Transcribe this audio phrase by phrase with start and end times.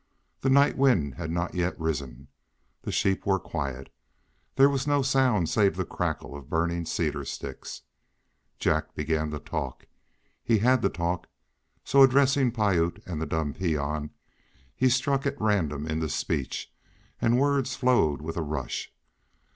[0.39, 2.27] The night wind had not yet risen;
[2.81, 3.93] the sheep were quiet;
[4.55, 7.83] there was no sound save the crackle of burning cedar sticks.
[8.57, 9.85] Jack began to talk;
[10.43, 11.27] he had to talk,
[11.83, 14.09] so, addressing Piute and the dumb peon,
[14.75, 16.73] he struck at random into speech,
[17.21, 18.91] and words flowed with a rush.